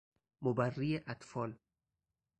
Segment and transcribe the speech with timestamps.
[0.41, 1.57] مبری اطفال